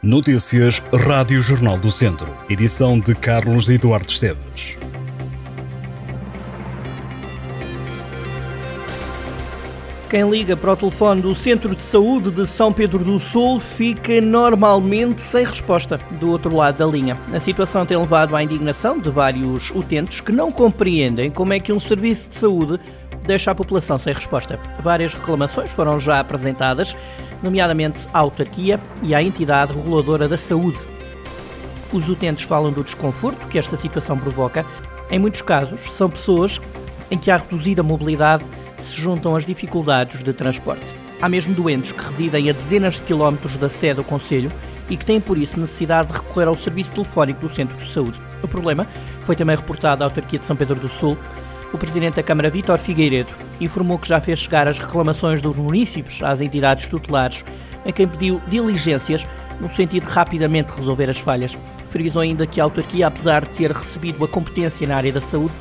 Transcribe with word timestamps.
Notícias 0.00 0.80
Rádio 0.94 1.42
Jornal 1.42 1.76
do 1.76 1.90
Centro. 1.90 2.32
Edição 2.48 3.00
de 3.00 3.16
Carlos 3.16 3.68
Eduardo 3.68 4.08
Esteves. 4.08 4.78
Quem 10.08 10.30
liga 10.30 10.56
para 10.56 10.74
o 10.74 10.76
telefone 10.76 11.20
do 11.20 11.34
Centro 11.34 11.74
de 11.74 11.82
Saúde 11.82 12.30
de 12.30 12.46
São 12.46 12.72
Pedro 12.72 13.02
do 13.02 13.18
Sul 13.18 13.58
fica 13.58 14.20
normalmente 14.20 15.20
sem 15.20 15.44
resposta 15.44 15.98
do 16.20 16.30
outro 16.30 16.54
lado 16.54 16.78
da 16.78 16.86
linha. 16.86 17.18
A 17.34 17.40
situação 17.40 17.84
tem 17.84 17.98
levado 17.98 18.36
à 18.36 18.42
indignação 18.44 19.00
de 19.00 19.10
vários 19.10 19.70
utentes 19.72 20.20
que 20.20 20.30
não 20.30 20.52
compreendem 20.52 21.28
como 21.28 21.52
é 21.52 21.58
que 21.58 21.72
um 21.72 21.80
serviço 21.80 22.28
de 22.28 22.36
saúde 22.36 22.78
deixa 23.26 23.50
a 23.50 23.54
população 23.54 23.98
sem 23.98 24.14
resposta. 24.14 24.60
Várias 24.78 25.12
reclamações 25.12 25.72
foram 25.72 25.98
já 25.98 26.20
apresentadas, 26.20 26.96
nomeadamente 27.42 28.06
à 28.12 28.18
autarquia 28.18 28.80
e 29.02 29.14
à 29.14 29.22
entidade 29.22 29.72
reguladora 29.72 30.28
da 30.28 30.36
saúde. 30.36 30.78
Os 31.92 32.08
utentes 32.08 32.44
falam 32.44 32.72
do 32.72 32.84
desconforto 32.84 33.46
que 33.48 33.58
esta 33.58 33.76
situação 33.76 34.18
provoca. 34.18 34.64
Em 35.10 35.18
muitos 35.18 35.40
casos, 35.40 35.80
são 35.92 36.10
pessoas 36.10 36.60
em 37.10 37.16
que 37.16 37.30
há 37.30 37.36
reduzida 37.38 37.82
mobilidade 37.82 38.44
se 38.78 39.00
juntam 39.00 39.34
as 39.34 39.46
dificuldades 39.46 40.22
de 40.22 40.32
transporte. 40.32 40.84
Há 41.20 41.28
mesmo 41.28 41.54
doentes 41.54 41.92
que 41.92 42.04
residem 42.04 42.48
a 42.48 42.52
dezenas 42.52 42.94
de 42.96 43.02
quilómetros 43.02 43.56
da 43.56 43.68
sede 43.68 43.94
do 43.94 44.04
Conselho 44.04 44.52
e 44.88 44.96
que 44.96 45.04
têm 45.04 45.20
por 45.20 45.36
isso 45.36 45.58
necessidade 45.58 46.08
de 46.08 46.14
recorrer 46.14 46.46
ao 46.46 46.56
serviço 46.56 46.92
telefónico 46.92 47.40
do 47.40 47.48
Centro 47.48 47.76
de 47.76 47.92
Saúde. 47.92 48.20
O 48.42 48.48
problema 48.48 48.86
foi 49.22 49.34
também 49.34 49.56
reportado 49.56 50.04
à 50.04 50.06
autarquia 50.06 50.38
de 50.38 50.44
São 50.44 50.56
Pedro 50.56 50.76
do 50.76 50.88
Sul, 50.88 51.18
o 51.72 51.78
Presidente 51.78 52.14
da 52.14 52.22
Câmara, 52.22 52.50
Vítor 52.50 52.78
Figueiredo, 52.78 53.32
informou 53.60 53.98
que 53.98 54.08
já 54.08 54.20
fez 54.20 54.38
chegar 54.38 54.66
as 54.66 54.78
reclamações 54.78 55.42
dos 55.42 55.56
municípios 55.56 56.22
às 56.22 56.40
entidades 56.40 56.88
tutelares, 56.88 57.44
a 57.84 57.92
quem 57.92 58.08
pediu 58.08 58.40
diligências 58.46 59.26
no 59.60 59.68
sentido 59.68 60.06
de 60.06 60.12
rapidamente 60.12 60.72
resolver 60.72 61.10
as 61.10 61.18
falhas. 61.18 61.58
Frisou 61.88 62.22
ainda 62.22 62.46
que 62.46 62.60
a 62.60 62.64
autarquia, 62.64 63.06
apesar 63.06 63.44
de 63.44 63.54
ter 63.54 63.72
recebido 63.72 64.24
a 64.24 64.28
competência 64.28 64.86
na 64.86 64.96
área 64.96 65.12
da 65.12 65.20
saúde, 65.20 65.54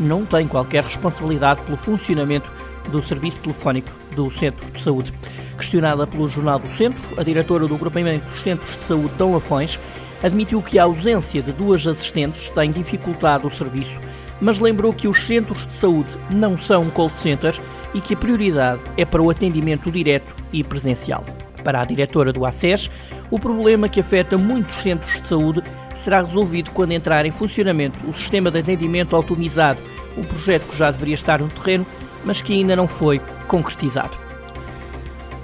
não 0.00 0.24
tem 0.24 0.48
qualquer 0.48 0.82
responsabilidade 0.82 1.62
pelo 1.62 1.76
funcionamento 1.76 2.50
do 2.90 3.00
serviço 3.00 3.38
telefónico 3.38 3.90
do 4.16 4.28
Centro 4.30 4.70
de 4.70 4.82
Saúde. 4.82 5.12
Questionada 5.56 6.06
pelo 6.06 6.26
Jornal 6.26 6.58
do 6.58 6.68
Centro, 6.68 7.02
a 7.16 7.22
diretora 7.22 7.66
do 7.66 7.74
Agrupamento 7.74 8.24
dos 8.24 8.40
Centros 8.40 8.76
de 8.76 8.84
Saúde, 8.84 9.14
Dom 9.16 9.34
Lafões, 9.34 9.78
admitiu 10.22 10.62
que 10.62 10.78
a 10.78 10.84
ausência 10.84 11.42
de 11.42 11.52
duas 11.52 11.86
assistentes 11.86 12.48
tem 12.50 12.70
dificultado 12.70 13.46
o 13.46 13.50
serviço 13.50 14.00
mas 14.42 14.58
lembrou 14.58 14.92
que 14.92 15.06
os 15.06 15.24
centros 15.24 15.64
de 15.64 15.72
saúde 15.72 16.18
não 16.28 16.56
são 16.56 16.90
call 16.90 17.08
centers 17.08 17.62
e 17.94 18.00
que 18.00 18.14
a 18.14 18.16
prioridade 18.16 18.82
é 18.96 19.04
para 19.04 19.22
o 19.22 19.30
atendimento 19.30 19.90
direto 19.90 20.34
e 20.52 20.64
presencial. 20.64 21.24
Para 21.62 21.80
a 21.80 21.84
diretora 21.84 22.32
do 22.32 22.44
ACES, 22.44 22.90
o 23.30 23.38
problema 23.38 23.88
que 23.88 24.00
afeta 24.00 24.36
muitos 24.36 24.74
centros 24.74 25.20
de 25.20 25.28
saúde 25.28 25.62
será 25.94 26.20
resolvido 26.20 26.72
quando 26.72 26.90
entrar 26.90 27.24
em 27.24 27.30
funcionamento 27.30 28.04
o 28.08 28.12
sistema 28.12 28.50
de 28.50 28.58
atendimento 28.58 29.14
autonomizado, 29.14 29.80
um 30.18 30.24
projeto 30.24 30.68
que 30.68 30.76
já 30.76 30.90
deveria 30.90 31.14
estar 31.14 31.38
no 31.38 31.48
terreno, 31.48 31.86
mas 32.24 32.42
que 32.42 32.52
ainda 32.52 32.74
não 32.74 32.88
foi 32.88 33.20
concretizado. 33.46 34.31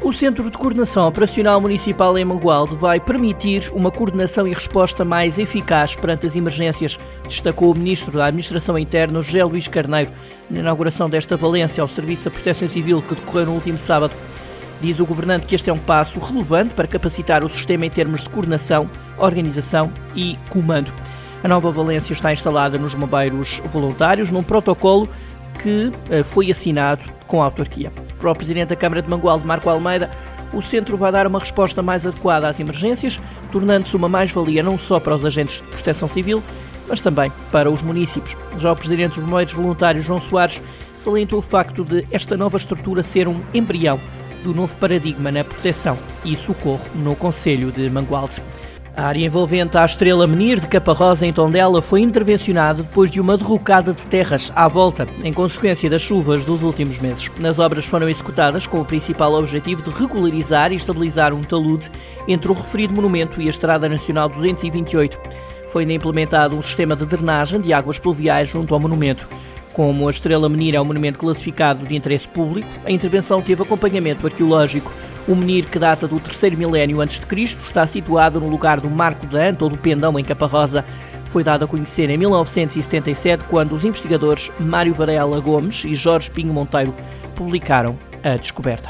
O 0.00 0.12
Centro 0.12 0.48
de 0.48 0.56
Coordenação 0.56 1.08
Operacional 1.08 1.60
Municipal 1.60 2.16
em 2.16 2.24
Mangualde 2.24 2.76
vai 2.76 3.00
permitir 3.00 3.68
uma 3.72 3.90
coordenação 3.90 4.46
e 4.46 4.54
resposta 4.54 5.04
mais 5.04 5.40
eficaz 5.40 5.96
perante 5.96 6.24
as 6.24 6.36
emergências, 6.36 6.96
destacou 7.24 7.72
o 7.72 7.74
Ministro 7.74 8.12
da 8.12 8.26
Administração 8.26 8.78
Interna, 8.78 9.20
José 9.20 9.42
Luís 9.44 9.66
Carneiro, 9.66 10.12
na 10.48 10.60
inauguração 10.60 11.10
desta 11.10 11.36
valência 11.36 11.82
ao 11.82 11.88
Serviço 11.88 12.26
da 12.26 12.30
Proteção 12.30 12.68
Civil 12.68 13.02
que 13.02 13.16
decorreu 13.16 13.46
no 13.46 13.54
último 13.54 13.76
sábado. 13.76 14.14
Diz 14.80 15.00
o 15.00 15.04
governante 15.04 15.46
que 15.46 15.56
este 15.56 15.68
é 15.68 15.72
um 15.72 15.78
passo 15.78 16.20
relevante 16.20 16.74
para 16.74 16.86
capacitar 16.86 17.44
o 17.44 17.48
sistema 17.48 17.84
em 17.84 17.90
termos 17.90 18.22
de 18.22 18.30
coordenação, 18.30 18.88
organização 19.18 19.92
e 20.14 20.38
comando. 20.48 20.94
A 21.42 21.48
nova 21.48 21.72
valência 21.72 22.12
está 22.12 22.32
instalada 22.32 22.78
nos 22.78 22.94
bombeiros 22.94 23.60
voluntários 23.66 24.30
num 24.30 24.44
protocolo 24.44 25.08
que 25.60 25.90
eh, 26.08 26.22
foi 26.22 26.52
assinado 26.52 27.12
com 27.26 27.42
a 27.42 27.46
autarquia. 27.46 27.92
Para 28.18 28.30
o 28.30 28.34
Presidente 28.34 28.68
da 28.68 28.76
Câmara 28.76 29.02
de 29.02 29.08
Mangualde, 29.08 29.46
Marco 29.46 29.70
Almeida, 29.70 30.10
o 30.52 30.60
centro 30.60 30.96
vai 30.96 31.12
dar 31.12 31.26
uma 31.26 31.38
resposta 31.38 31.82
mais 31.82 32.06
adequada 32.06 32.48
às 32.48 32.58
emergências, 32.58 33.20
tornando-se 33.52 33.96
uma 33.96 34.08
mais-valia 34.08 34.62
não 34.62 34.78
só 34.78 34.98
para 34.98 35.14
os 35.14 35.24
agentes 35.24 35.56
de 35.56 35.68
proteção 35.68 36.08
civil, 36.08 36.42
mas 36.88 37.00
também 37.00 37.30
para 37.52 37.70
os 37.70 37.82
municípios. 37.82 38.36
Já 38.56 38.72
o 38.72 38.76
Presidente 38.76 39.20
dos 39.20 39.28
Bombeiros 39.28 39.52
Voluntários, 39.52 40.04
João 40.04 40.20
Soares, 40.20 40.62
salientou 40.96 41.38
o 41.38 41.42
facto 41.42 41.84
de 41.84 42.06
esta 42.10 42.36
nova 42.36 42.56
estrutura 42.56 43.02
ser 43.02 43.28
um 43.28 43.40
embrião 43.52 44.00
do 44.42 44.54
novo 44.54 44.76
paradigma 44.78 45.30
na 45.30 45.44
proteção 45.44 45.98
e 46.24 46.34
socorro 46.36 46.84
no 46.94 47.14
Conselho 47.14 47.70
de 47.70 47.90
Mangualde. 47.90 48.42
A 48.98 49.06
área 49.06 49.24
envolvente 49.24 49.78
a 49.78 49.84
Estrela 49.84 50.26
Menir 50.26 50.58
de 50.58 50.66
Caparrosa 50.66 51.24
em 51.24 51.32
Tondela 51.32 51.80
foi 51.80 52.00
intervencionada 52.00 52.82
depois 52.82 53.08
de 53.08 53.20
uma 53.20 53.38
derrocada 53.38 53.94
de 53.94 54.04
terras 54.04 54.50
à 54.56 54.66
volta, 54.66 55.06
em 55.22 55.32
consequência 55.32 55.88
das 55.88 56.02
chuvas 56.02 56.44
dos 56.44 56.64
últimos 56.64 56.98
meses. 56.98 57.30
Nas 57.38 57.60
obras 57.60 57.86
foram 57.86 58.08
executadas 58.08 58.66
com 58.66 58.80
o 58.80 58.84
principal 58.84 59.34
objetivo 59.34 59.84
de 59.84 59.92
regularizar 59.92 60.72
e 60.72 60.74
estabilizar 60.74 61.32
um 61.32 61.44
talude 61.44 61.88
entre 62.26 62.50
o 62.50 62.54
referido 62.54 62.92
monumento 62.92 63.40
e 63.40 63.46
a 63.46 63.50
Estrada 63.50 63.88
Nacional 63.88 64.28
228. 64.28 65.16
Foi 65.68 65.82
ainda 65.82 65.92
implementado 65.92 66.56
um 66.56 66.62
sistema 66.62 66.96
de 66.96 67.06
drenagem 67.06 67.60
de 67.60 67.72
águas 67.72 68.00
pluviais 68.00 68.48
junto 68.48 68.74
ao 68.74 68.80
monumento. 68.80 69.28
Como 69.72 70.08
a 70.08 70.10
Estrela 70.10 70.48
Menir 70.48 70.74
é 70.74 70.80
um 70.80 70.84
monumento 70.84 71.20
classificado 71.20 71.86
de 71.86 71.94
interesse 71.94 72.26
público, 72.26 72.68
a 72.84 72.90
intervenção 72.90 73.40
teve 73.40 73.62
acompanhamento 73.62 74.26
arqueológico. 74.26 74.92
O 75.28 75.36
menir, 75.36 75.66
que 75.66 75.78
data 75.78 76.08
do 76.08 76.18
terceiro 76.18 76.56
milénio 76.56 77.02
antes 77.02 77.20
de 77.20 77.26
Cristo, 77.26 77.60
está 77.60 77.86
situado 77.86 78.40
no 78.40 78.48
lugar 78.48 78.80
do 78.80 78.88
Marco 78.88 79.26
da 79.26 79.46
Anta 79.48 79.62
ou 79.62 79.70
do 79.70 79.76
Pendão, 79.76 80.18
em 80.18 80.24
Caparrosa. 80.24 80.82
Foi 81.26 81.44
dado 81.44 81.66
a 81.66 81.68
conhecer 81.68 82.08
em 82.08 82.16
1977, 82.16 83.44
quando 83.44 83.74
os 83.74 83.84
investigadores 83.84 84.50
Mário 84.58 84.94
Varela 84.94 85.38
Gomes 85.38 85.84
e 85.84 85.94
Jorge 85.94 86.30
Pinho 86.30 86.54
Monteiro 86.54 86.94
publicaram 87.36 87.98
a 88.24 88.38
descoberta. 88.38 88.88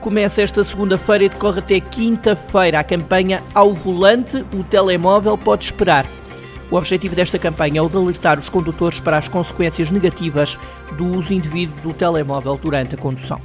Começa 0.00 0.42
esta 0.42 0.62
segunda-feira 0.64 1.24
e 1.24 1.28
decorre 1.30 1.60
até 1.60 1.80
quinta-feira 1.80 2.80
a 2.80 2.84
campanha 2.84 3.42
Ao 3.54 3.72
Volante, 3.72 4.44
o 4.52 4.62
telemóvel 4.62 5.38
pode 5.38 5.64
esperar. 5.64 6.04
O 6.70 6.76
objetivo 6.76 7.14
desta 7.14 7.38
campanha 7.38 7.78
é 7.78 7.82
o 7.82 7.88
de 7.88 7.96
alertar 7.96 8.38
os 8.38 8.50
condutores 8.50 9.00
para 9.00 9.16
as 9.16 9.28
consequências 9.28 9.90
negativas 9.90 10.58
do 10.98 11.06
uso 11.16 11.32
indevido 11.32 11.72
do 11.80 11.94
telemóvel 11.94 12.58
durante 12.60 12.94
a 12.96 12.98
condução. 12.98 13.40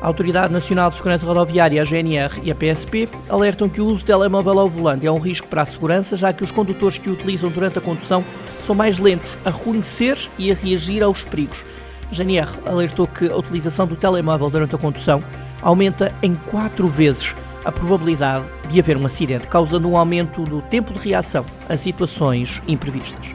A 0.00 0.06
Autoridade 0.06 0.50
Nacional 0.50 0.88
de 0.88 0.96
Segurança 0.96 1.26
Rodoviária, 1.26 1.82
a 1.82 1.84
GNR 1.84 2.40
e 2.42 2.50
a 2.50 2.54
PSP 2.54 3.06
alertam 3.28 3.68
que 3.68 3.82
o 3.82 3.86
uso 3.86 4.00
do 4.02 4.06
telemóvel 4.06 4.58
ao 4.58 4.68
volante 4.68 5.06
é 5.06 5.12
um 5.12 5.18
risco 5.18 5.46
para 5.46 5.60
a 5.60 5.66
segurança, 5.66 6.16
já 6.16 6.32
que 6.32 6.42
os 6.42 6.50
condutores 6.50 6.96
que 6.96 7.10
o 7.10 7.12
utilizam 7.12 7.50
durante 7.50 7.78
a 7.78 7.82
condução 7.82 8.24
são 8.58 8.74
mais 8.74 8.98
lentos 8.98 9.36
a 9.44 9.50
reconhecer 9.50 10.16
e 10.38 10.50
a 10.50 10.54
reagir 10.54 11.02
aos 11.02 11.22
perigos. 11.22 11.66
A 12.10 12.14
GNR 12.14 12.48
alertou 12.64 13.06
que 13.06 13.28
a 13.28 13.36
utilização 13.36 13.86
do 13.86 13.94
telemóvel 13.94 14.48
durante 14.48 14.74
a 14.74 14.78
condução 14.78 15.22
aumenta 15.60 16.14
em 16.22 16.34
quatro 16.34 16.88
vezes 16.88 17.36
a 17.62 17.70
probabilidade 17.70 18.46
de 18.70 18.80
haver 18.80 18.96
um 18.96 19.04
acidente, 19.04 19.48
causando 19.48 19.86
um 19.86 19.98
aumento 19.98 20.44
do 20.44 20.62
tempo 20.62 20.94
de 20.94 20.98
reação 21.10 21.44
a 21.68 21.76
situações 21.76 22.62
imprevistas. 22.66 23.34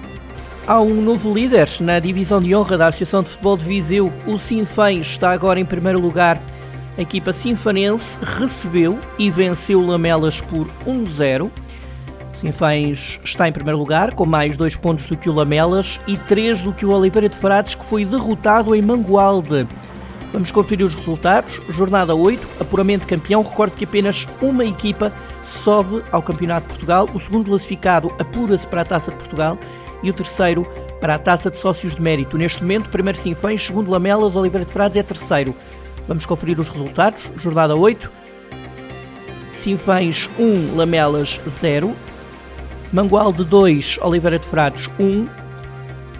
Há 0.68 0.82
um 0.82 1.00
novo 1.00 1.32
líder 1.32 1.70
na 1.80 2.00
divisão 2.00 2.42
de 2.42 2.56
honra 2.56 2.76
da 2.76 2.88
Associação 2.88 3.22
de 3.22 3.30
Futebol 3.30 3.56
de 3.56 3.64
Viseu. 3.64 4.12
O 4.26 4.40
Sinfém 4.40 4.98
está 4.98 5.32
agora 5.32 5.60
em 5.60 5.66
primeiro 5.66 6.00
lugar. 6.00 6.42
A 6.98 7.02
equipa 7.04 7.32
sinfanense 7.32 8.18
recebeu 8.20 8.98
e 9.20 9.30
venceu 9.30 9.80
Lamelas 9.80 10.42
por 10.42 10.68
1-0. 10.88 11.52
O 11.52 11.52
Sinfãs 12.36 13.20
está 13.24 13.48
em 13.48 13.52
primeiro 13.52 13.78
lugar, 13.78 14.16
com 14.16 14.26
mais 14.26 14.58
dois 14.58 14.76
pontos 14.76 15.06
do 15.06 15.16
que 15.16 15.30
o 15.30 15.34
Lamelas 15.34 16.02
e 16.08 16.18
três 16.18 16.64
do 16.64 16.74
que 16.74 16.84
o 16.84 16.90
Oliveira 16.90 17.30
de 17.30 17.38
Frades, 17.38 17.76
que 17.76 17.86
foi 17.86 18.04
derrotado 18.04 18.74
em 18.74 18.82
Mangualde. 18.82 19.68
Vamos 20.34 20.52
conferir 20.52 20.84
os 20.84 20.96
resultados. 20.96 21.62
Jornada 21.70 22.16
8, 22.16 22.48
apuramento 22.60 23.06
campeão. 23.06 23.44
Recordo 23.44 23.78
que 23.78 23.86
apenas 23.86 24.28
uma 24.42 24.66
equipa 24.66 25.14
sobe 25.44 26.02
ao 26.12 26.24
Campeonato 26.24 26.64
de 26.64 26.70
Portugal. 26.70 27.08
O 27.14 27.20
segundo 27.20 27.46
classificado 27.46 28.12
apura-se 28.18 28.66
para 28.66 28.82
a 28.82 28.86
Taça 28.86 29.12
de 29.12 29.18
Portugal 29.18 29.60
e 30.02 30.10
o 30.10 30.14
terceiro 30.14 30.66
para 31.00 31.16
a 31.16 31.20
Taça 31.20 31.52
de 31.52 31.58
Sócios 31.58 31.96
de 31.96 32.02
Mérito. 32.02 32.38
Neste 32.38 32.62
momento, 32.62 32.90
primeiro 32.90 33.18
Sinfãs, 33.18 33.64
segundo 33.64 33.92
Lamelas, 33.92 34.36
Oliveira 34.36 34.66
de 34.66 34.72
Frades 34.72 34.98
é 34.98 35.04
terceiro. 35.04 35.56
Vamos 36.08 36.26
conferir 36.26 36.60
os 36.60 36.70
resultados. 36.70 37.32
Jornada 37.36 37.76
8. 37.76 38.12
Sinfãs 39.54 40.30
1, 40.38 40.76
Lamelas 40.76 41.40
0. 41.48 41.96
Mangualde 42.92 43.44
2, 43.44 44.00
Oliveira 44.02 44.40
de 44.40 44.46
Frades 44.46 44.90
1. 45.00 45.28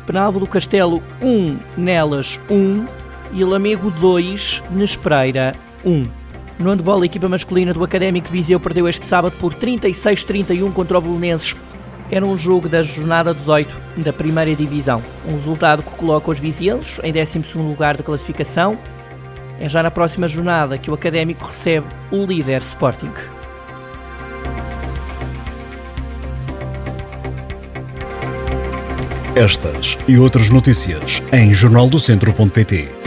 Penalvo 0.06 0.40
do 0.40 0.48
Castelo 0.48 1.02
1, 1.22 1.58
Nelas 1.78 2.40
1. 2.50 2.86
E 3.34 3.44
Lamego 3.44 3.92
2, 3.92 4.64
Nespreira 4.72 5.56
1. 5.84 6.08
No 6.58 6.70
handball, 6.70 7.02
a 7.02 7.06
equipa 7.06 7.28
masculina 7.28 7.74
do 7.74 7.84
Académico 7.84 8.30
Viseu 8.30 8.60
perdeu 8.60 8.88
este 8.88 9.06
sábado 9.06 9.36
por 9.38 9.54
36-31 9.54 10.72
contra 10.72 10.98
o 10.98 11.02
Belenenses 11.02 11.56
era 12.10 12.26
um 12.26 12.38
jogo 12.38 12.70
da 12.70 12.82
jornada 12.82 13.34
18 13.34 13.82
da 13.98 14.14
primeira 14.14 14.56
divisão, 14.56 15.02
um 15.28 15.34
resultado 15.34 15.84
que 15.84 15.92
coloca 15.92 16.32
os 16.32 16.40
vizinhos 16.40 17.00
em 17.04 17.12
12 17.12 17.58
lugar 17.58 17.98
da 17.98 18.04
classificação. 18.04 18.78
É 19.60 19.70
já 19.70 19.82
na 19.82 19.90
próxima 19.90 20.28
jornada 20.28 20.78
que 20.78 20.92
o 20.92 20.94
Académico 20.94 21.46
recebe 21.46 21.88
o 22.12 22.26
líder 22.26 22.62
Sporting. 22.62 23.14
Estas 29.36 29.98
e 30.08 30.18
outras 30.18 30.50
notícias 30.50 31.22
em 31.34 31.54
jornaldocentro.pt 31.54 33.05